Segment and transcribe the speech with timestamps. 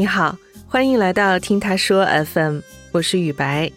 [0.00, 0.34] 你好，
[0.66, 3.70] 欢迎来到听他说 FM，我是雨白，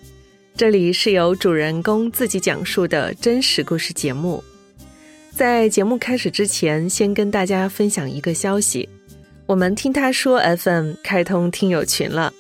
[0.56, 4.42] 这里是由主人公自己讲述的真实故事节目。
[5.36, 8.88] 在节目开始之前，先跟大家分享一个消息：
[9.46, 12.34] 我们听他说 FM 开通听友群了，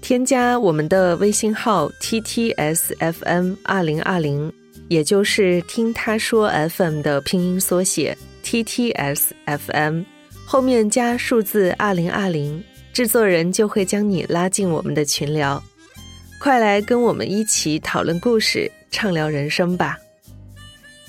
[0.00, 4.50] 添加我们的微信号 ttsfm 二零二零，
[4.88, 10.02] 也就是听他说 FM 的拼音缩写 ttsfm，
[10.46, 12.64] 后面加数字二零二零。
[12.98, 15.62] 制作人就会将你拉进我们的群聊，
[16.40, 19.96] 快来跟我们一起讨论故事、畅聊人生吧！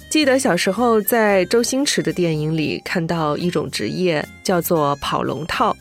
[0.08, 5.76] 记得小时候在周星驰的电影里看到一种职业叫做跑龙套，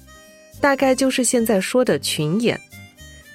[0.62, 2.58] 大概就是现在说的群演，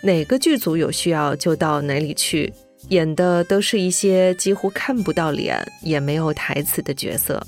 [0.01, 2.51] 哪个剧组有需要就到哪里去，
[2.89, 7.39] 演的都是一些几乎看不到脸也没有台词的角色，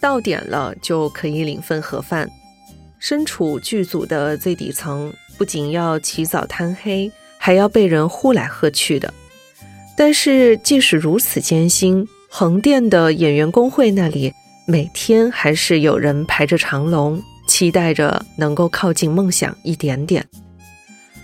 [0.00, 2.28] 到点了就可以领份盒饭。
[3.00, 9.12] 身处剧组的最底层，不仅要起早贪黑，还要被人呼来喝去的。
[9.96, 14.32] 但是即使如此艰辛，横店的演员工会那里
[14.66, 20.24] 每天还是有人排着长龙，期待着能够靠近梦想一点点。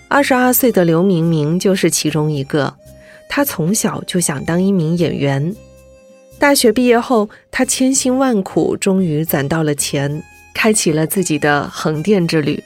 [0.09, 2.75] 二十二岁的刘明明就是其中一个。
[3.29, 5.55] 他从小就想当一名演员。
[6.39, 10.23] 大学毕业后，他千辛万苦，终于攒到了钱。
[10.57, 12.65] 开启了自己的横店之旅。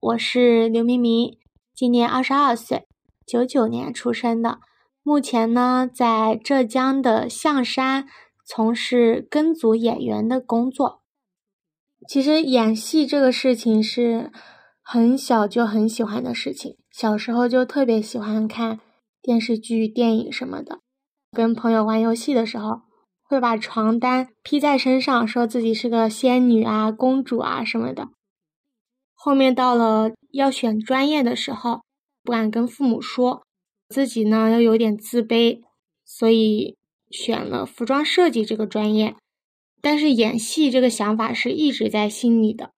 [0.00, 1.38] 我是刘明明，
[1.74, 2.86] 今年二十二岁，
[3.26, 4.60] 九九年出生的。
[5.02, 8.08] 目前呢，在浙江的象山
[8.46, 11.02] 从事跟组演员的工作。
[12.08, 14.32] 其实演戏这个事情是
[14.82, 16.78] 很小就很喜欢的事情。
[17.00, 18.80] 小时候就特别喜欢看
[19.22, 20.80] 电视剧、电影什么的。
[21.30, 22.80] 跟朋友玩游戏的时候，
[23.22, 28.08] 会把床单披在身上，说自己是个仙女啊、公主啊什么的。
[29.14, 31.82] 后面到了要选专业的时候，
[32.24, 33.44] 不敢跟父母说，
[33.88, 35.62] 自己呢又有点自卑，
[36.04, 36.76] 所以
[37.12, 39.14] 选了服装设计这个专业。
[39.80, 42.72] 但是演戏这个想法是一直在心里的。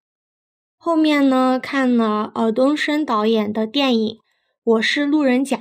[0.83, 4.15] 后面呢，看了尔冬升导演的电影
[4.65, 5.59] 《我是路人甲》，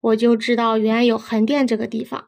[0.00, 2.26] 我就知道原来有横店这个地方，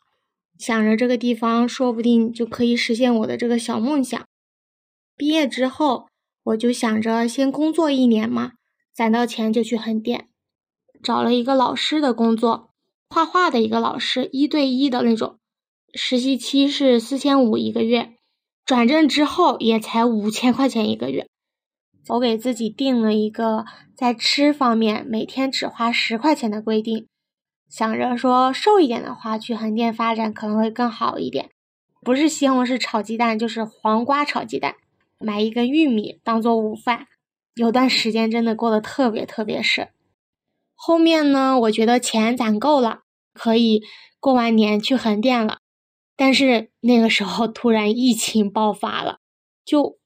[0.56, 4.24] 想着这个地方说不定就可以实现我的这个小梦想。
[5.16, 6.06] 毕业之后，
[6.44, 8.52] 我就想着先工作一年嘛，
[8.94, 10.28] 攒到钱就去横店，
[11.02, 12.70] 找了一个老师的工作，
[13.08, 15.40] 画画的一个老师，一对一的那种，
[15.94, 18.14] 实习期是四千五一个月，
[18.64, 21.28] 转正之后也才五千块钱一个月。
[22.08, 27.06] 我给自己定了一个在吃方面每天只花十块钱的规定，
[27.68, 31.50] 想着说瘦一点的话去横店发展可能会更好一点，
[32.00, 34.74] 不是西红柿炒鸡蛋就是黄瓜炒鸡蛋，
[35.18, 37.06] 买一根玉米当做午饭，
[37.54, 39.86] 有段时间真的过得特别特别省。
[40.74, 43.02] 后面呢，我觉得钱攒够了，
[43.34, 43.82] 可以
[44.18, 45.58] 过完年去横店了，
[46.16, 49.18] 但是那个时候突然疫情爆发了，
[49.64, 49.99] 就。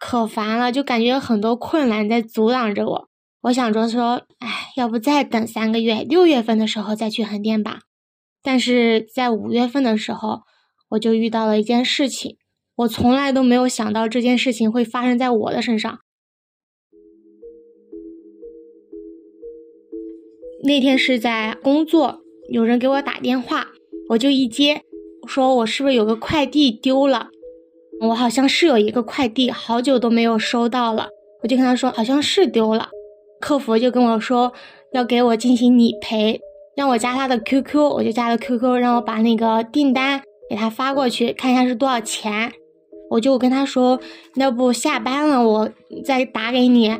[0.00, 3.08] 可烦了，就感觉有很多困难在阻挡着我。
[3.42, 7.80] 我想着说，哎，要不再等三个月，六月份的时候再去横店吧。
[8.42, 10.40] 但是在五月份的时候，
[10.88, 12.38] 我就遇到了一件事情，
[12.76, 16.00] 我从来都没有想到这件事情会发生在我的身上。
[20.64, 23.66] 那天是在工作，有人给我打电话，
[24.10, 24.82] 我就一接，
[25.26, 27.28] 说我是不是有个快递丢了？
[28.00, 31.08] 我好像是有一个快递，好久都没有收到了，
[31.42, 32.88] 我就跟他说好像是丢了，
[33.40, 34.52] 客服就跟我说
[34.92, 36.40] 要给我进行理赔，
[36.74, 42.52] 让我加他的 QQ，我就加了 QQ，让我把那个订单给他发过去，看一下是多少钱。
[43.10, 44.00] 我就跟他说，
[44.36, 45.70] 要不下班了我
[46.04, 46.96] 再打给你，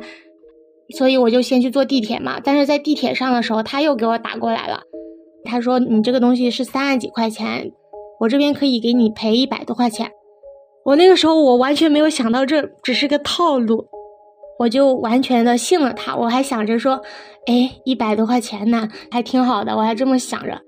[0.97, 2.39] 所以我就先去坐地铁嘛。
[2.43, 4.81] 但是在地铁上的时候，他又给我打过来了，
[5.45, 7.71] 他说你这个东西是三十几块钱，
[8.19, 10.11] 我这边可以给你赔一百多块钱。
[10.83, 13.87] 我那个时候，我完全没有想到这只是个套路，
[14.59, 16.15] 我就完全的信了他。
[16.15, 17.01] 我还想着说，
[17.45, 19.75] 哎，一百多块钱呢，还挺好的。
[19.77, 20.61] 我还这么想着。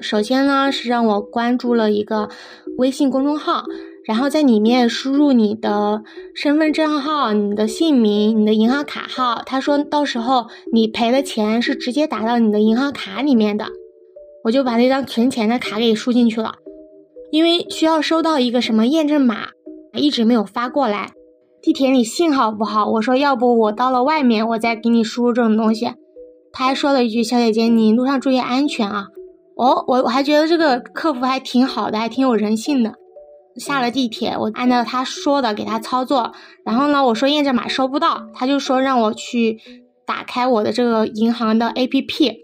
[0.00, 2.28] 首先呢，是让我关注了一个
[2.78, 3.64] 微信公众号，
[4.04, 6.04] 然后在里面输入你的
[6.34, 9.42] 身份证号、你的姓名、你的银行卡号。
[9.44, 13.66] 他说到时候你赔的钱是直接打到你的银行卡里面的。
[14.44, 16.54] 我就把那张存钱的卡给输进去了，
[17.30, 19.48] 因为需要收到一个什么验证码，
[19.94, 21.12] 一直没有发过来。
[21.62, 22.90] 地铁里信号不好。
[22.90, 25.94] 我说要不我到了外面，我再给你输入这种东西。
[26.52, 29.06] 他还说了一句：“小姐姐，你路上注意安全啊。”
[29.56, 32.94] 哦，我我还觉得这个客服还挺好的，还挺有人性的。
[33.56, 36.32] 下了地铁，我按照他说的给他操作，
[36.66, 39.58] 然后呢，我说验证码收不到，他就说让我去
[40.04, 42.34] 打开我的这个银行的 APP，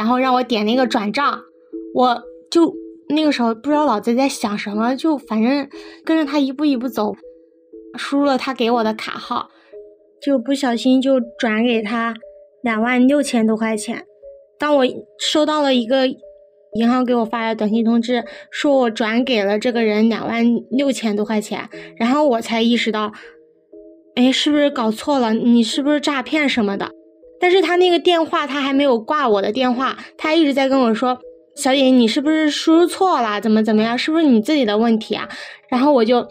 [0.00, 1.42] 然后让我点那个转账。
[1.94, 2.74] 我就
[3.10, 5.68] 那个时候不知道脑子在想什么，就反正
[6.06, 7.14] 跟着他一步一步走，
[7.96, 9.50] 输入了他给我的卡号，
[10.22, 12.14] 就不小心就转给他
[12.62, 14.06] 两万六千多块钱。
[14.58, 14.84] 当我
[15.18, 16.08] 收到了一个。
[16.74, 23.12] 银行给我发了短信通知，说我转给了这个人两万六千多块钱，然后我才意识到，
[24.14, 25.34] 哎，是不是搞错了？
[25.34, 26.92] 你是不是诈骗什么的？
[27.40, 31.18] 但是他那个电话他还没有挂我的电话，他一直在跟我说，
[31.56, 33.40] 小姐你是不是输入错了？
[33.40, 33.96] 怎么怎么样？
[33.96, 35.28] 是不是你自己的问题啊？
[35.68, 36.28] 然后我就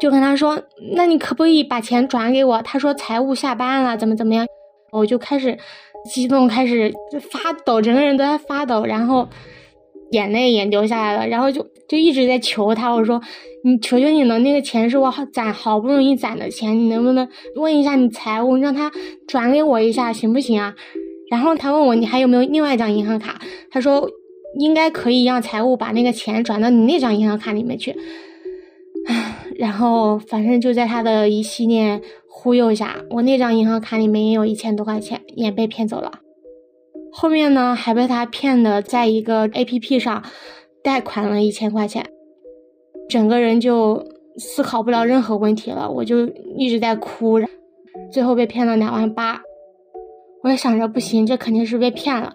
[0.00, 0.62] 就跟他说，
[0.94, 2.62] 那你可不可以把钱转给我？
[2.62, 4.46] 他说财务下班了，怎么怎么样？
[4.92, 5.58] 我就开始
[6.12, 6.92] 激动，开始
[7.30, 9.28] 发抖，整个人都在发抖，然后。
[10.12, 13.20] 眼泪也流下来了，然后就就一直在求他，我说
[13.64, 18.90] 你求求你了，那个钱是我攒好不容易攒的钱，你能不能问一下你财务，让他
[19.26, 20.74] 转给我一下，行不行啊？
[21.30, 24.10] 然后他问我你还有没有另外一张银行卡，他说
[24.58, 27.96] 应该可以让财务把那个钱转到你那张银行卡里面去。
[29.58, 36.20] 然后反正就在他的一系列忽悠下，我那张银行卡里面也有一千多块钱，也被骗走了。
[37.12, 40.24] 后面呢，还被他骗的，在一个 A P P 上
[40.82, 42.06] 贷款了一千块钱，
[43.08, 44.04] 整个人就
[44.38, 46.26] 思考不了任何问题了，我就
[46.56, 47.38] 一直在哭，
[48.10, 49.42] 最后被骗了两万八。
[50.42, 52.32] 我也想着不行，这肯定是被骗了，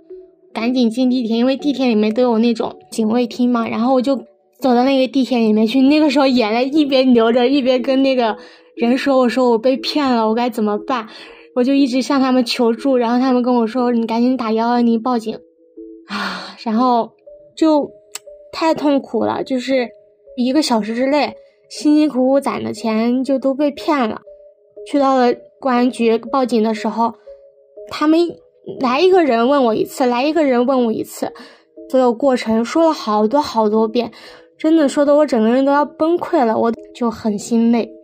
[0.53, 3.67] 赶紧进地铁，因为地铁里面都有那种警卫厅嘛。
[3.67, 4.15] 然后我就
[4.59, 8.37] 走到那个地铁里面去，那个时候眼泪一边流着，一边跟那个
[8.75, 11.07] 人说：“我说我被骗了，我该怎么办？”
[11.57, 15.35] 我就一直向他们求助，然后他们跟我说：“你赶紧打幺幺零报警。”
[16.07, 17.13] 啊，然后
[17.55, 17.89] 就
[18.51, 19.89] 太痛苦了，就是
[20.37, 21.35] 一个小时之内
[21.67, 24.21] 辛辛苦苦攒的钱就都被骗了。
[24.85, 27.15] 去到了公安局报警的时候，
[27.89, 28.19] 他们
[28.79, 31.33] 来一个人问我一次，来一个人问我一次，
[31.89, 34.11] 所有过程说了好多好多遍，
[34.59, 37.96] 真的说的我整个人都要崩溃了，我就很心累。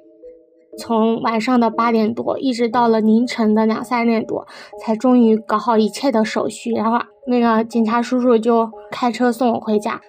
[0.77, 4.47] 从晚上的八点多，一直到了凌晨的两三点多，
[4.79, 6.97] 才终于搞好一切的手续，然后
[7.27, 10.01] 那个警察叔叔就开车送我回家。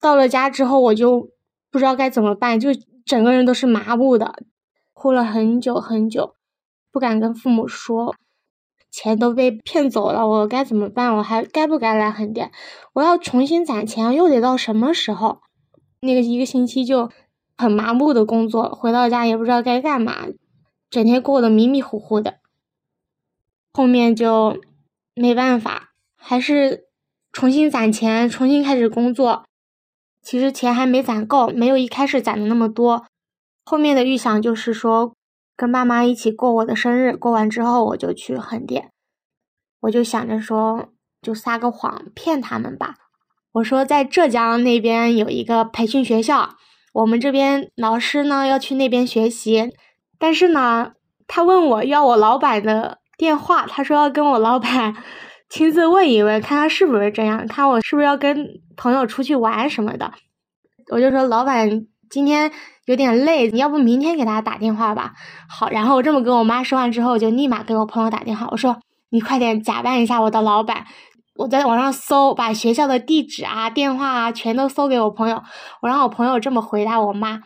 [0.00, 1.30] 到了家之后，我就
[1.70, 2.68] 不知道该怎么办，就
[3.06, 4.34] 整个人都是麻木的，
[4.92, 6.34] 哭了很久很久，
[6.92, 8.14] 不敢跟父母说。
[8.94, 11.16] 钱都被骗走了，我该怎么办？
[11.16, 12.52] 我还该不该来横店？
[12.92, 15.40] 我要重新攒钱，又得到什么时候？
[15.98, 17.10] 那个一个星期就
[17.58, 20.28] 很麻木的工作，回到家也不知道该干嘛，
[20.88, 22.36] 整天过得迷迷糊糊的。
[23.72, 24.60] 后面就
[25.16, 26.84] 没办法，还是
[27.32, 29.44] 重新攒钱，重新开始工作。
[30.22, 33.04] 其实钱还没攒够，没有一开始攒的那么多。
[33.64, 35.14] 后面的预想就是说。
[35.56, 38.90] 跟爸妈一起过我的生日，过完之后我就去横店，
[39.82, 40.88] 我就想着说，
[41.22, 42.96] 就撒个谎骗他们吧。
[43.52, 46.56] 我说在浙江那边有一个培训学校，
[46.92, 49.70] 我们这边老师呢要去那边学习，
[50.18, 50.94] 但是呢，
[51.28, 54.96] 他问我要我老板的电话，他说要跟我老板
[55.48, 60.12] 亲自问一问，看他是不是这样，看我是不是要跟朋友出去玩什么的。
[60.90, 62.50] 我就说老板今天。
[62.86, 65.12] 有点累，你要不明天给他打电话吧。
[65.48, 68.46] 好，然后我这么跟我妈说完之后，就立马给我朋友打电话。
[68.50, 68.76] 我说
[69.10, 70.84] 你快点假扮一下我的老板，
[71.36, 75.42] 我在网上搜，把学校的地址啊、电话啊全都搜给我朋友。
[75.80, 77.40] 我让我朋友这么回答我妈，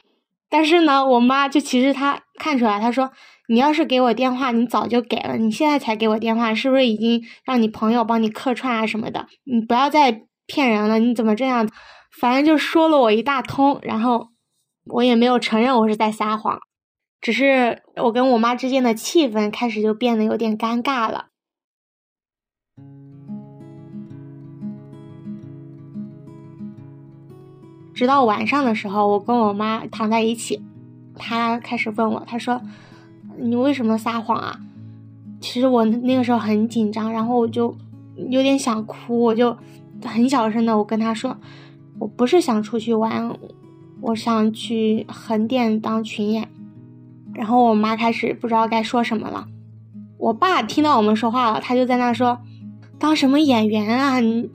[0.51, 3.13] 但是呢，我妈就其实她看出来，她说
[3.49, 9.27] 你要是给我电话，你早就给了，你现在才给我电话，是不是已经让你朋友帮你客串啊什么的？
[9.45, 11.69] 你不要再骗人了，你怎么这样？
[12.21, 14.31] 反正就说了我一大通，然后。
[14.89, 16.61] 我也没有承认我是在撒谎，
[17.21, 21.27] 只是我跟我妈之间的气氛开始就变得有点尴尬了。
[27.95, 30.63] 直到晚上的时候，我跟我妈躺在一起，
[31.17, 32.63] 她开始问我，她说
[33.37, 34.61] ：“你为什么撒谎啊？”
[35.43, 37.77] 其实我那个时候很紧张，然后我就
[38.17, 39.57] 有点想哭，我就
[40.05, 41.37] 很小声的我跟她说
[41.99, 43.37] ：“我不是想出去玩。”
[44.01, 46.49] 我想去横店当群演，
[47.35, 49.49] 然后我妈开始不知道该说什么了。
[50.19, 52.39] 我爸听到我们说话了，他就在那说
[52.99, 54.21] ：“当什么演员啊？
[54.21, 54.49] 你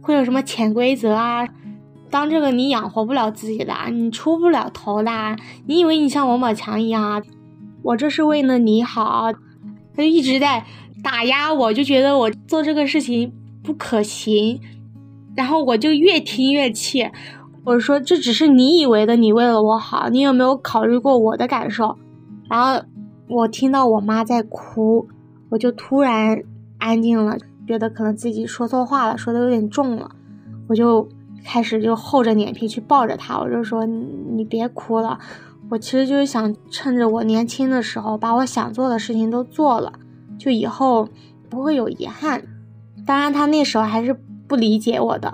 [0.00, 1.46] 会有什么潜规则啊？
[2.10, 7.22] 当这个你养活不了自己的，你出不了头的，你以为你像王宝强一样啊？
[7.82, 9.32] 我这是为了你好，
[9.94, 10.64] 他就一直在
[11.02, 14.60] 打压我，就觉得我做这个事情不可行，
[15.34, 17.10] 然后我就越听越气。
[17.64, 21.96] 我说这只是你以为的，你为了我好，你有没有考虑过我的感受？
[22.48, 22.84] 然后
[23.28, 25.08] 我听到我妈在哭，
[25.50, 26.42] 我就突然
[26.78, 27.36] 安静了，
[27.66, 30.10] 觉得可能自己说错话了，说的有点重了，
[30.68, 31.08] 我就。
[31.42, 35.18] 开始就厚着脸皮去抱着他，我就说你别哭了，
[35.70, 39.90] 我其实就是想趁着我年轻的时候把我想做的事情都做了，
[40.38, 41.08] 就以后
[41.48, 42.42] 不会有遗憾。
[43.06, 44.14] 当然他那时候还是
[44.46, 45.32] 不理解我的。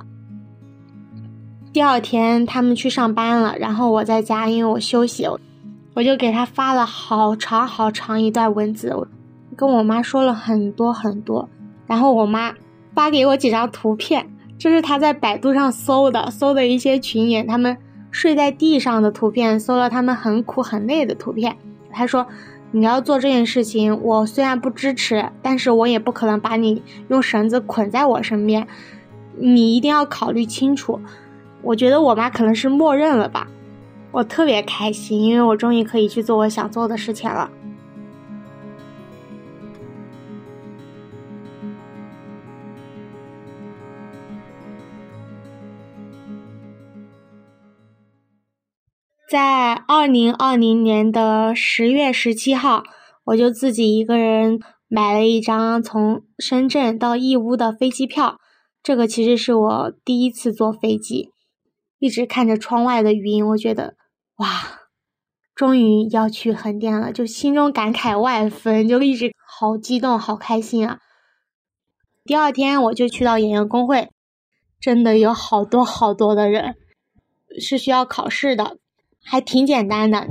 [1.76, 5.28] 第二天他们去上班了，然后我在家，因为我休息，
[5.92, 9.06] 我就给他发了好长好长一段文字，我
[9.54, 11.50] 跟我妈说了很多很多，
[11.86, 12.54] 然后我妈
[12.94, 14.26] 发给我几张图片。
[14.58, 17.76] 这是他在百度上搜的，搜的一些群演他们
[18.10, 21.58] 睡在地上的图片，搜了他们很苦很累的图片。
[21.92, 22.26] 他说
[22.72, 28.66] ：“你要做这件事情，我虽然不支持，但是我也不可能把你用绳子捆在我身边，
[29.36, 30.98] 你一定要考虑清楚。”
[31.62, 33.48] 我觉得我妈可能是默认了吧，
[34.12, 37.50] 我特别开心，因为我终于可以去做我想做的事情了。
[49.28, 52.84] 在二零二零年的十月十七号，
[53.24, 58.38] 我就自己一个人买了一张从深圳到义乌的飞机票。
[58.84, 61.30] 这个其实是我第一次坐飞机，
[61.98, 63.94] 一直看着窗外的云，我觉得
[64.36, 64.80] 哇，
[65.54, 71.00] 终于要去横店了，就心中感慨万分，就一直好激动、好开心啊！
[72.24, 74.10] 第二天我就去到演员工会，
[74.80, 76.74] 真的有好多好多的人，
[77.58, 78.78] 是需要考试的。
[79.24, 80.26] 还挺简单的，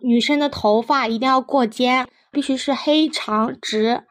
[0.00, 4.04] 女生的头发一定要过肩，必须是黑长直。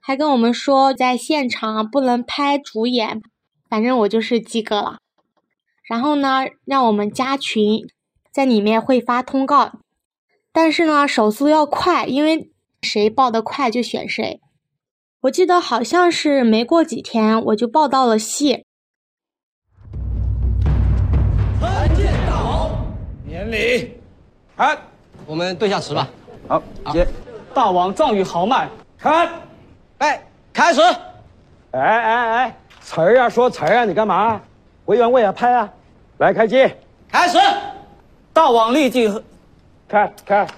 [0.00, 3.22] 还跟我们说，在现场不能拍主演，
[3.70, 4.98] 反正我就是及格了。
[5.92, 7.86] 然后呢，让我们加群，
[8.32, 9.72] 在里面会发通告，
[10.50, 14.40] 但是呢，手速要快，因为谁报的快就选谁。
[15.20, 18.64] 我记得好像是没过几天，我就报到了戏。
[23.28, 24.00] 典礼，
[24.56, 24.78] 看，
[25.26, 26.08] 我们对下词吧。
[26.48, 27.06] 好，接。
[27.52, 29.28] 大王仗义豪迈，看，
[29.98, 30.80] 哎，开始。
[31.72, 34.40] 哎哎哎，词儿啊，说词儿啊，你干嘛？
[34.86, 35.70] 委员我也拍啊。
[36.22, 36.56] 来，开机。
[37.08, 37.36] 开始。
[38.32, 39.08] 大王立即。
[39.88, 40.48] 看看，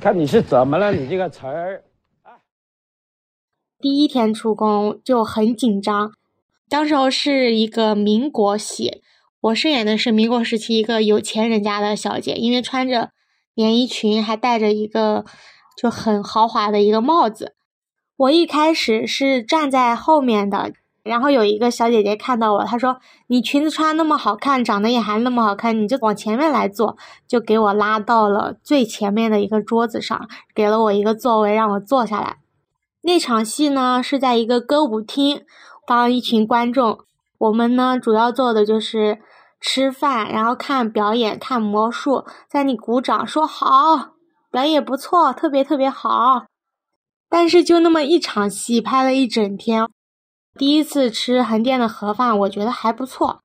[0.00, 0.92] 看你是怎么了？
[0.96, 1.84] 你这个词儿。
[3.78, 6.14] 第一天出宫就很紧张，
[6.70, 9.02] 当时候是一个民国戏。
[9.42, 13.10] 我饰演的是民国时期一个有钱人家的小姐，因为穿着
[13.52, 15.26] 连衣裙，还戴着一个
[15.76, 17.54] 就很豪华的一个帽子。
[18.16, 20.72] 我一开始是站在后面的，
[21.04, 26.96] 然后有一个小姐姐看到我，她说：“你裙子穿那么好看，长得也还那么好看，你就往前面来坐。”
[27.28, 32.38] 就给我拉到了最前面的一个桌子上，给了我一个座位让我坐下来。
[33.02, 35.42] 那场戏呢是在一个歌舞厅，
[35.86, 36.98] 当一群观众，
[37.38, 39.20] 我们呢主要做的就是。
[39.66, 44.10] 吃饭，然后看表演，看魔术，在你鼓掌说好，
[44.50, 46.44] 表演不错，特别特别好。
[47.30, 49.88] 但是就那么一场戏，拍了一整天。
[50.56, 53.40] 第一次吃横店的盒饭，我觉得还不错。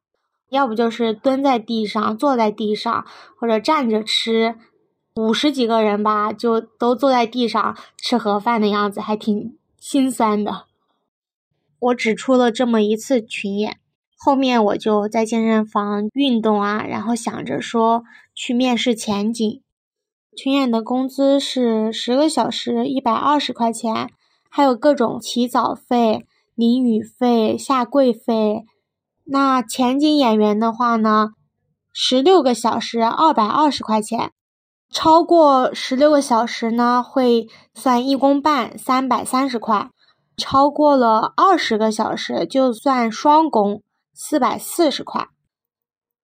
[0.49, 3.05] 要不就是蹲在地上，坐在地上，
[3.39, 4.55] 或者站着吃，
[5.15, 10.65] 五十几个人吧，就都坐在地上吃盒饭的样子，还挺心酸的。
[11.79, 13.77] 我只出了这么一次群演。
[14.17, 18.03] 后面我就在健身房运动啊，然后想着说
[18.35, 19.61] 去面试前景。
[20.35, 24.09] 群演的工资是十个小时一百二十块钱，
[24.49, 26.25] 还有各种起早费、
[26.59, 28.65] 淋雨费、下跪费。
[29.23, 31.29] 那前景演员的话呢，
[31.93, 34.33] 十六个小时二百二十块钱，
[34.91, 39.89] 超过十六个小时呢会算一公半三百三十块，
[40.35, 43.81] 超过了二十个小时就算双工。
[44.13, 45.29] 四百四十块。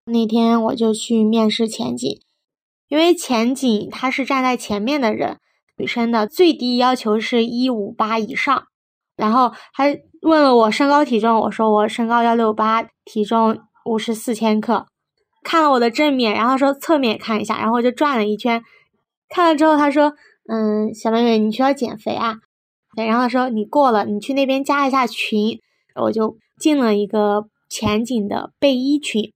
[0.04, 2.20] 那天我就去面试前景，
[2.90, 5.40] 因为前景他是站在前面的人，
[5.78, 8.68] 女生的最低要求是一五八以上。
[9.16, 14.88] 然后还问了我身高体重，我说我身高幺六八，体重五十四千克。
[15.44, 18.64] 看了我的正面，然后说侧面看一下，然后我就转了一圈。
[19.30, 20.14] 看了之后，他说
[20.50, 22.40] ：“嗯，小妹妹，你需要减肥啊？”
[22.98, 25.60] 对，然后说你过了，你去那边加一下群。
[26.02, 27.48] 我就进了一个。
[27.68, 29.34] 前景的备衣群，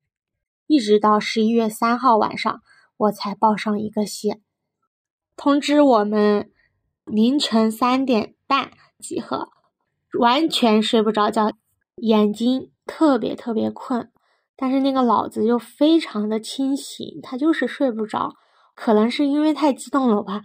[0.67, 2.61] 一直到十一月三号晚上，
[2.95, 4.35] 我才报上一个戏，
[5.35, 6.49] 通知我们
[7.05, 8.69] 凌晨三点半
[8.99, 9.49] 集合，
[10.17, 11.51] 完全睡不着觉，
[11.97, 14.09] 眼睛特别特别困，
[14.55, 18.35] 但是那个脑子又非常的清醒，他就是睡不着，
[18.73, 20.43] 可能是因为太激动了吧。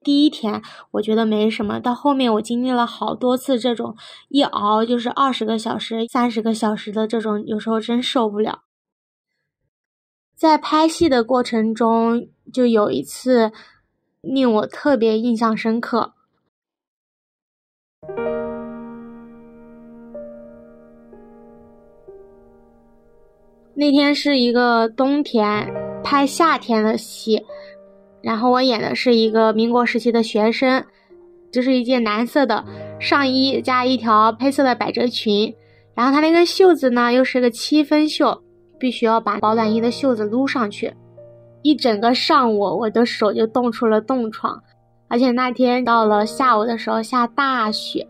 [0.00, 3.96] 第一天我觉得没什么，到后面我经历了好多次这种
[4.28, 8.62] 一熬就是二十个小时、三十个小时的这种，有时候真受不了。
[10.36, 13.50] 在拍戏的过程中，就有一次
[14.20, 16.14] 令我特别印象深刻。
[23.78, 27.40] 那天是一个冬天拍夏天的戏。
[28.20, 30.84] 然后我演的是一个民国时期的学生，
[31.52, 32.64] 就是一件蓝色的
[32.98, 35.54] 上衣加一条黑色的百褶裙，
[35.94, 38.42] 然后它那个袖子呢又是个七分袖，
[38.80, 40.92] 必须要把保暖衣的袖子撸上去。
[41.62, 44.60] 一整个上午，我的手就冻出了冻疮，
[45.06, 48.04] 而且那天到了下午的时候下大雪，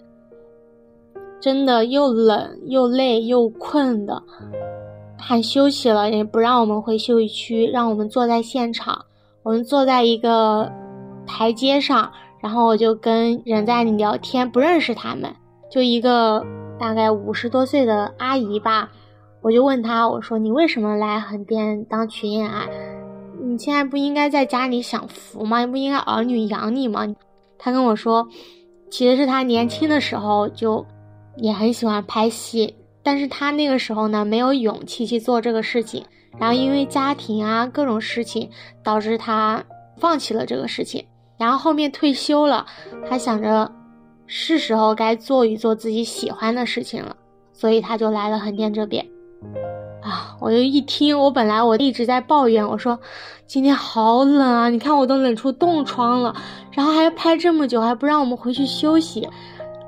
[1.38, 4.22] 真的又冷又累又困的，
[5.28, 9.04] 喊休息了也不让我们回休息区，让我们坐在现场。
[9.42, 10.72] 我们坐在一个
[11.26, 15.30] 台阶上，然后我就跟人在里聊天，不认识他们，
[15.70, 16.42] 就一个
[16.80, 18.90] 大概五十多岁的阿姨吧。
[19.42, 22.64] 我就问她，我说：“你为什么来横店当群演啊？
[23.38, 25.60] 你现在不应该在家里享福吗？
[25.60, 27.06] 你不应该儿女养你吗？”
[27.58, 28.26] 她跟我说，
[28.90, 30.86] 其实是她年轻的时候就
[31.36, 32.74] 也很喜欢拍戏，
[33.08, 36.04] 但是他那个时候呢，没有勇气去做这个事情。
[36.38, 38.50] 然后因为家庭啊各种事情，
[38.84, 39.64] 导致他
[39.96, 41.06] 放弃了这个事情。
[41.38, 42.66] 然后后面退休了，
[43.08, 43.72] 他想着
[44.26, 47.16] 是时候该做一做自己喜欢的事情了，
[47.54, 49.02] 所以他就来了横店这边。
[50.02, 53.00] 啊，我就一听，我本来我一直在抱怨，我说
[53.46, 56.36] 今天好冷啊，你看我都冷出冻疮了，
[56.72, 59.26] 然后还要拍这么久，还不让我们回去休息。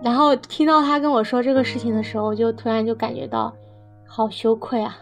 [0.02, 3.54] 然后听到他跟我说这个事情的时候，我就突然就感觉到
[4.06, 4.96] 好羞愧啊。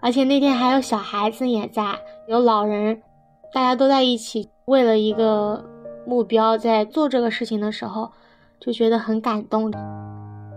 [0.00, 3.00] 而且那天还有小孩子也在，有老人，
[3.52, 5.64] 大家都在一起，为了一个
[6.06, 8.12] 目标在做这个事情的时候，
[8.60, 9.72] 就觉得很感动。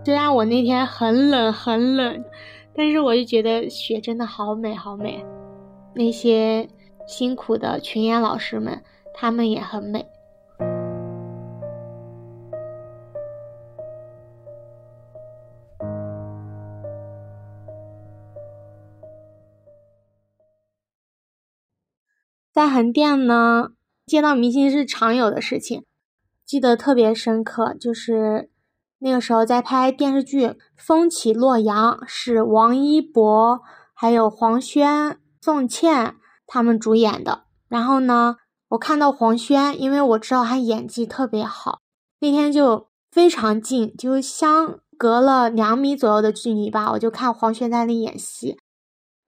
[0.04, 2.24] 虽然我那天很冷很冷，
[2.74, 5.24] 但是我就觉得雪真的好美好美。
[5.94, 6.68] 那些
[7.06, 8.82] 辛苦的群演老师们，
[9.14, 10.06] 他们也很美。
[22.58, 23.68] 在横店呢，
[24.04, 25.84] 见到明星是常有的事情。
[26.44, 28.50] 记得特别深刻，就是
[28.98, 33.60] 那个时候在拍电视剧《风起洛阳》，是王一博、
[33.94, 36.16] 还有黄轩、宋茜
[36.48, 37.44] 他们主演的。
[37.68, 38.38] 然后呢，
[38.70, 41.78] 我看到黄轩，因为我知道他演技特别好，
[42.18, 48.58] 那天就非常近，就相隔了两米左右的距离吧，我就看黄轩在那演戏，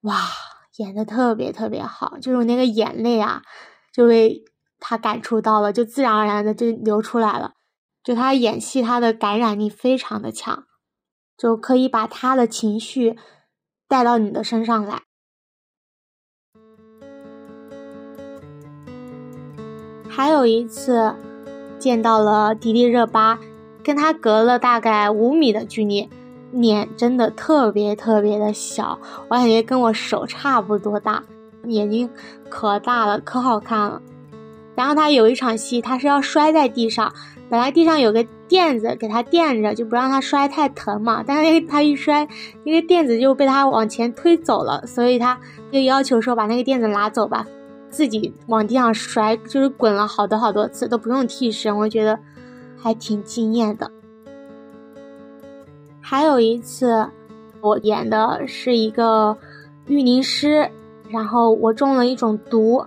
[0.01, 0.19] 哇！
[0.81, 3.43] 演的特别特别好，就是我那个眼泪啊，
[3.93, 4.43] 就被
[4.79, 7.53] 他感触到了，就自然而然的就流出来了。
[8.03, 10.65] 就他演戏，他的感染力非常的强，
[11.37, 13.19] 就可以把他的情绪
[13.87, 15.03] 带到你的身上来。
[20.09, 21.15] 还有一次
[21.79, 23.39] 见到了迪丽热巴，
[23.85, 26.09] 跟他隔了大概五米的距离。
[26.53, 31.23] 脸真的特别特别的小，我感觉跟我手差不多大，
[31.65, 32.11] 眼睛
[32.49, 34.03] 可大了，可好看了。
[34.75, 37.13] 然后他有一场戏，他是要摔在地上，
[37.51, 41.23] 本来地上有个垫子给他垫着，就不让他摔太疼嘛。
[41.27, 42.27] 但是 他一摔，
[42.65, 45.39] 那个垫子就被他往前推走了，所以他
[45.71, 47.47] 就要求说把那个垫子拿走吧，
[47.91, 52.19] 自己往地上摔，就是滚了好多好多次都不用替身，我觉得
[52.79, 53.91] 还挺惊艳的。
[56.11, 57.07] 还有一次，
[57.61, 59.37] 我演的是一个
[59.87, 60.69] 育龄师，
[61.09, 62.85] 然后我中了一种毒，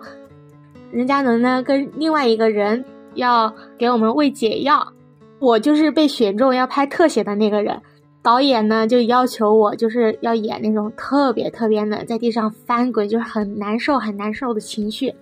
[0.91, 2.83] 任嘉伦呢跟另外一个人
[3.13, 4.85] 要给我们喂解药，
[5.39, 7.81] 我就是被选中要拍特写的那个人，
[8.21, 15.13] 导演呢就要求我就是要演那种特别特别冷，在地上翻滚，就是很难受很难受的情绪。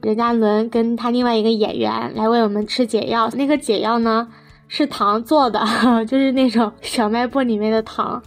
[0.00, 4.26] 任嘉伦跟他另外一个演员来为我们吃解药，那个解药呢。
[4.68, 5.60] 是糖做的，
[6.06, 8.22] 就是那种小卖部里面的糖，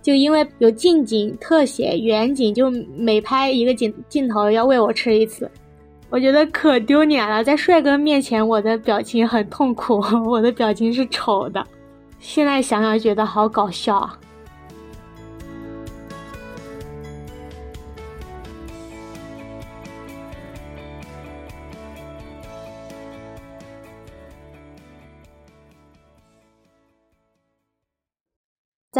[0.00, 5.50] 就因为有近景、特写、远景，就每拍一个镜镜头要喂我吃一次，
[6.08, 7.44] 我觉得可丢脸了。
[7.44, 11.66] 在帅哥面前，我的表情很痛苦， 我的表情是丑的，
[12.18, 14.18] 现在想想觉得好搞笑啊。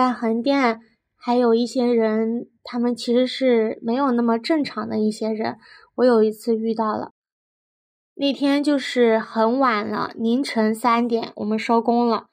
[0.01, 0.81] 在横店
[1.15, 5.59] 还有一些人，他们其实是没有那么正常的一些人。
[5.97, 7.11] 我有一次遇到了，
[8.15, 12.29] 那天就是很晚了，凌晨三点，我们收工了。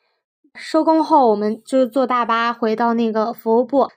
[0.56, 3.90] 收工后，我们就坐大巴回到那个服务部。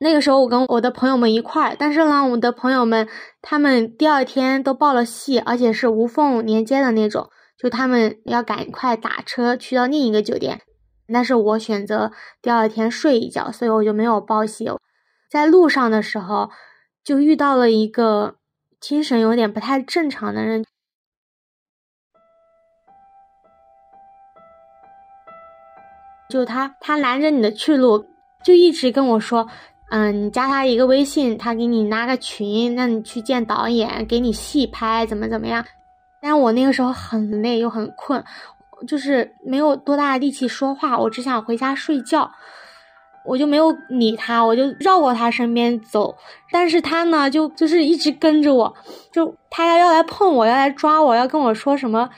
[0.00, 3.08] 那个时候，我跟我的朋友们一块儿，但是呢，我的朋友们
[3.40, 10.62] 他们第二天都报了戏，而且是无缝连接的那种，就他们要赶快打车去到另一个酒店。
[11.12, 14.68] 但是我选择第二天睡一觉，所以我就没有报戏。
[15.30, 16.50] 在路上的时候，
[17.04, 18.36] 就遇到了一个
[18.80, 20.64] 精神有点不太正常的人，
[26.28, 28.06] 就他，他拦着你的去路，
[28.42, 29.48] 就一直跟我说。
[29.94, 35.62] 嗯，你加他一个微信，他给你拉个群，让你去见导演，给你戏拍，怎么怎么样？
[36.22, 38.24] 但我那个时候很累又很困，
[38.86, 42.30] 就是没有多大的力气说话，我只想回家睡觉，
[43.24, 46.16] 我就没有理他，我就绕过他身边走。
[46.50, 48.74] 但是他呢，就就是一直跟着我，
[49.12, 52.08] 就他要要来碰我，要来抓我，要跟我说什么。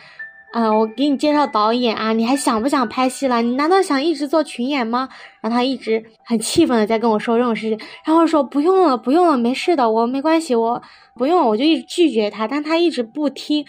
[0.53, 3.43] 啊，我给你介绍导演啊，你还想不想拍戏了？
[3.43, 5.09] 你难道想一直做群演吗？
[5.41, 10.81] 然后他一直很气愤的在跟我说这种事情，然后说不用了，不用了，没事的，我没关系，我
[11.17, 13.67] 不用，我就一直拒绝他，但他一直不听，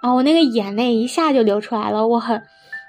[0.00, 2.42] 啊，我那个眼泪一下就流出来了，我很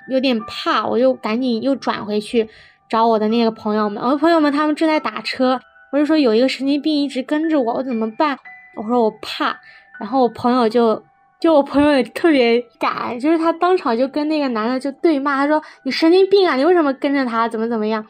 [0.09, 2.49] 有点怕，我就赶紧又转回去
[2.89, 5.59] 找我的那个朋友们，我的朋友们他们正在打车，
[5.91, 8.37] 我就说有一个神经病一直跟着我，我怎么办？
[8.75, 9.57] 我说我怕，
[9.99, 11.03] 然后我朋友就。
[11.41, 17.47] 就我朋友也特别敢，就是他当场就跟那个男的就对骂，他说你神经病啊，你为什么跟着他？
[17.47, 18.05] 怎么怎么样，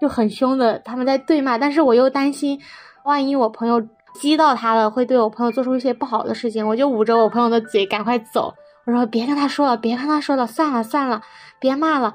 [0.00, 1.56] 就很凶的他们在对骂。
[1.56, 2.60] 但是我又担心，
[3.04, 3.80] 万一我朋友
[4.14, 8.54] 激到他了，会对我朋友做出一些不好的事情，我就捂着我朋友的嘴赶快走。
[8.86, 11.22] 我说别跟他说了，别跟他说了，算了算了，
[11.58, 12.14] 别骂了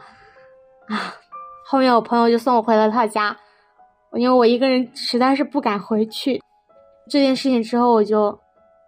[0.88, 1.16] 啊。
[1.66, 3.38] 后面我朋友就送我回了他家，
[4.14, 6.42] 因为我一个人实在是不敢回去。
[7.10, 8.40] 这件事情之后我就。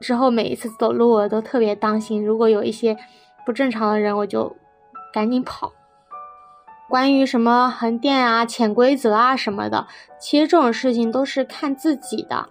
[0.02, 2.96] 之后每一次走路我都特别当心，如果有一些
[3.46, 4.56] 不正常的人，我就
[5.12, 5.74] 赶紧跑。
[6.88, 12.48] 关于什么横店啊、潜规则啊什么的，其实这种事情都是看自己的。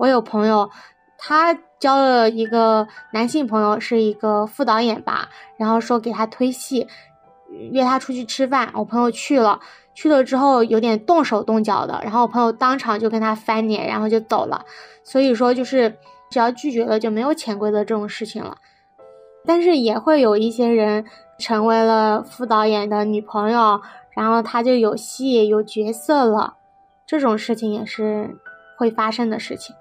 [0.00, 0.70] 我有朋友，
[1.18, 6.88] 他交了一个男性朋友，是一个副导演吧，然后说给他推戏，
[7.70, 8.70] 约他出去吃饭。
[8.74, 9.60] 我朋友去了，
[9.94, 14.64] 去了之后有点动手动脚的，然后我朋友当场就跟他翻脸，然后就走了。
[15.04, 15.96] 所以说就是。
[16.32, 18.56] 只要拒绝了，就没有潜规则这种事情了。
[19.44, 21.04] 但是也会有一些人
[21.40, 23.80] 成为了副导演的女朋友，
[24.14, 26.54] 然后他就有戏有角色了，
[27.04, 28.38] 这种事情也是
[28.78, 29.74] 会发生的事情。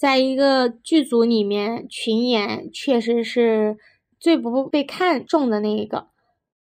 [0.00, 3.76] 在一个剧组里面，群演确实是。
[4.22, 6.08] 最不被看重的那一个，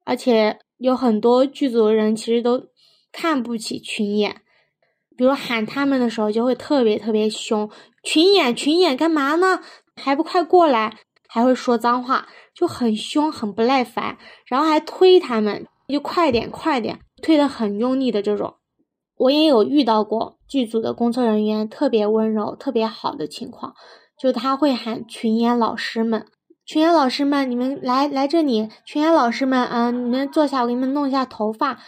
[0.05, 2.69] 而且有很多剧组的人其实都
[3.11, 4.41] 看不起群演，
[5.17, 7.69] 比如喊他们的时候就会特别特别凶，
[8.03, 9.59] 群演群演干嘛呢？
[9.97, 10.95] 还不快过来？
[11.27, 18.55] 还会说脏话，就很凶很不耐烦，然后还推他们，就快点快点，推的很用力的这种。
[19.21, 23.75] 我也有遇到过剧组的工作人员特别温柔特别好的情况，
[24.17, 26.25] 就他会喊群演老师们。
[26.65, 28.67] 群演老师们，你们来来这里。
[28.83, 31.79] 群演老师们，啊，你们坐下，我给你们弄一下头发，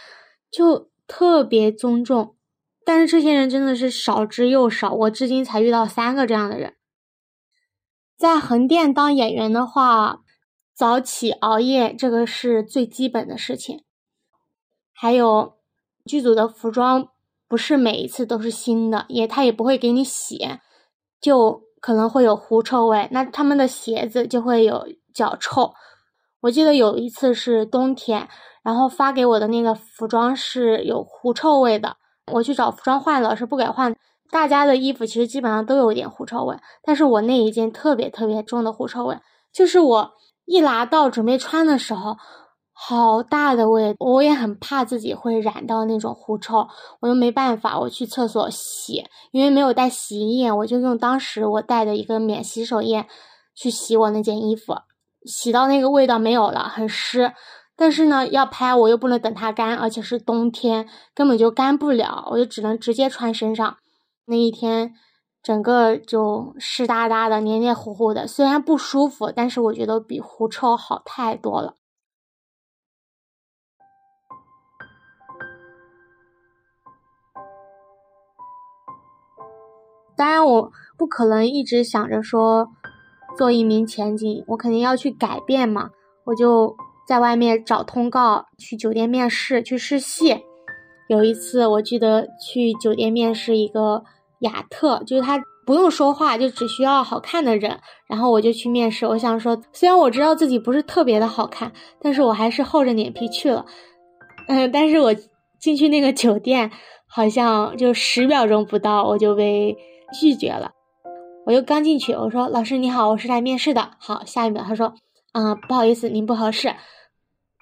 [0.48, 2.36] 就特别尊重。
[2.84, 6.74] 但是这些人真的是少之又少，我至今才遇到三个这样的人。
[8.16, 10.20] 在横店当演员的话，
[10.72, 13.82] 早起熬夜这个是最基本的事情。
[14.92, 15.54] 还有
[16.04, 17.08] 剧组的服装
[17.48, 20.38] 不是每一次都是新的，也他也不会给你洗，
[21.20, 21.62] 就。
[21.84, 25.74] 可能会有狐臭味，那他们的鞋子就会有脚臭。
[26.40, 28.26] 我记得有一次是冬天，
[28.62, 31.98] 然后发给我的那个服装是有狐臭味的，
[32.32, 33.94] 我去找服装换，老师不给换。
[34.30, 39.18] 大家的衣服其实基本上都有点狐臭味，但是我那一件特别特别重的狐臭味，
[39.52, 40.12] 就是我
[40.46, 42.16] 一拿到准备穿的时候。
[42.76, 46.66] 好大的味，我也很怕自己会染到那种狐臭，
[47.00, 53.06] 我又没办法，我去厕所洗，因为没有带洗衣液，我就用当时我带的一个免洗手液
[53.54, 54.74] 去洗我那件衣服，
[55.24, 57.32] 洗到那个味道没有了，很湿，
[57.76, 63.76] 但是呢要拍我又不能等它干，而且是冬天，根本就干不了，我就只能直接穿身上，
[64.26, 64.92] 那一天
[65.40, 71.76] 整个就湿哒哒的，黏黏糊糊的，虽然不舒服，但是我觉得比狐臭好太多了。
[80.24, 82.70] 当然我不可能一直想着说
[83.36, 85.90] 做一名前景，我肯定要去改变嘛。
[86.24, 86.74] 我就
[87.06, 90.38] 在外面找通告，去酒店面试，去试戏。
[91.10, 94.04] 有一次我记得去酒店面试一个
[94.40, 95.38] 亚特，就是他。
[95.66, 99.06] 不用说话，就只需要好看的人，然后我就去面试。
[99.06, 103.64] 我想说，虽然我知道自己不是特别的好看，但是我还是厚着脸皮去了。
[104.48, 105.14] 嗯，但是我
[105.58, 106.70] 进去那个酒店，
[107.08, 109.74] 好像就十秒钟不到，我就被
[110.12, 110.72] 拒绝了。
[111.46, 114.94] 我就刚进去，我说：“老师你好，我是来面试的。”好，下一秒他说
[115.32, 116.74] ：“啊，不好意思，您不合适。”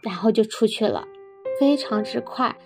[0.02, 1.04] 然后就出去了，
[1.58, 2.56] 非常之快。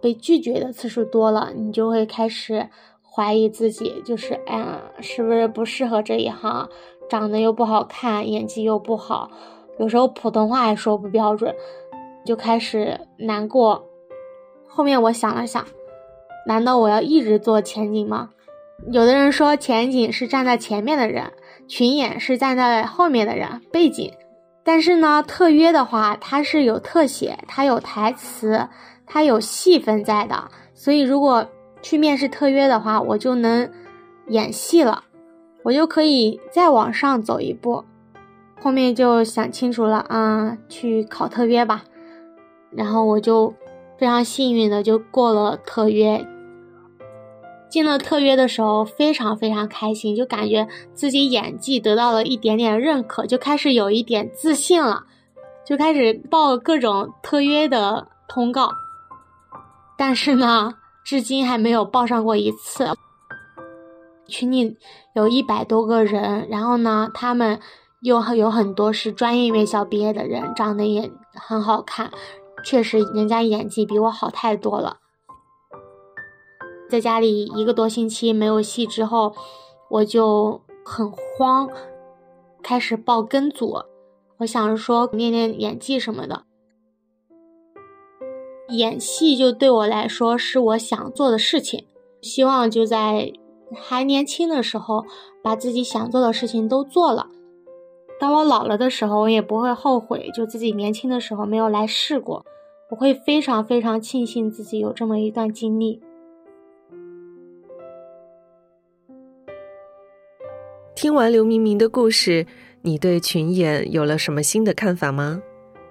[0.00, 2.68] 被拒绝的次数多了，你就会开始。
[3.08, 6.68] 怀疑自己，就是哎呀，是不是不适合这一行？
[7.08, 9.30] 长得又不好看，演技又不好，
[9.78, 11.54] 有时候普通话也说不标准，
[12.26, 13.82] 就开始难过。
[14.68, 15.64] 后面我想了想，
[16.46, 18.30] 难道我要一直做前景吗？
[18.90, 21.32] 有的人说前景是站在前面的人，
[21.68, 24.10] 群演是站在后面的人，背景。
[24.64, 28.68] 但是呢，特约的话，它是有特写，它有台词，
[29.04, 31.46] 它有戏份在的，所以如果。
[31.82, 33.70] 去面试特约的话，我就能
[34.26, 35.04] 演戏了，
[35.62, 37.84] 我就可以再往上走一步。
[38.60, 41.84] 后面就想清楚了啊，去考特约吧。
[42.72, 43.54] 然后我就
[43.98, 46.26] 非常幸运的就过了特约。
[47.68, 55.04] 进了特约的时候，非常非常开心，就感觉自己演技得到了一点点认可，就开始有一点自信了，
[55.66, 58.70] 就开始报各种特约的通告。
[59.96, 60.74] 但是呢。
[61.08, 62.88] 至今还没有报上过一次。
[64.26, 64.76] 群里
[65.14, 67.60] 有一百多个人，然后呢，他们
[68.00, 72.10] 又有很多是专业院校毕业的人，长得也很好看，
[72.64, 74.96] 确实人家演技比我好太多了。
[76.88, 79.34] 在家里一个多星期没有戏之后，
[79.90, 81.68] 我就很慌，
[82.62, 83.82] 开始报跟组，
[84.38, 86.44] 我想着说练练演技什么的。
[88.68, 91.86] 演戏就对我来说是我想做的事情，
[92.20, 93.32] 希望就在
[93.74, 95.04] 还年轻的时候
[95.42, 97.28] 把自己想做的事情都做了。
[98.18, 102.44] 当我老了的时候，我也不会后悔，就自己年轻的时候没有来试过，
[102.90, 106.00] 我会非常非常庆幸自己有这么一段经历。
[111.06, 112.44] 听完刘明明的故事，
[112.82, 115.40] 你对群演有了什么新的看法吗？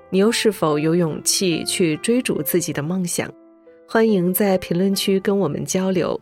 [0.09, 3.31] 你又是否有勇气去追逐自己的梦想？
[3.87, 6.19] 欢迎在评论区跟我们交流。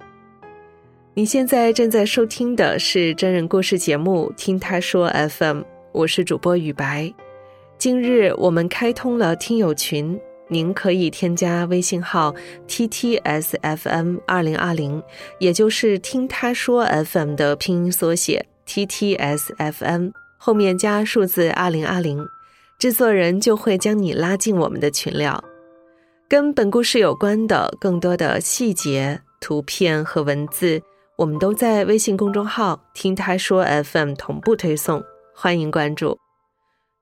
[1.16, 7.12] 你现在正在收听的是真人故事节目《听他说 FM》，我是主播雨白。
[7.80, 12.32] 今日我们开通了听友群，您可以添加微信号
[12.68, 15.02] ttsfm 二零二零，
[15.40, 22.28] 也就是听他说 FM 的拼音缩写 ttsfm 后面加数字二零二零。
[22.80, 25.42] 制作人就会将你拉进我们的群聊，
[26.28, 30.82] 跟本故事有关的更多的细节、图片和文字，
[31.16, 35.02] 我们都在微信公众号“听他说 FM” 同步推送，
[35.34, 36.18] 欢迎关注。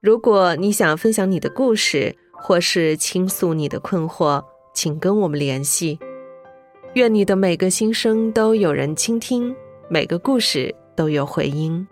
[0.00, 5.98] 如果你想分享你的故事，或是倾诉你的困惑，请跟我们联系。
[6.94, 9.56] 愿你的每个心声都有人倾听，
[9.88, 11.86] 每个故事都有回音。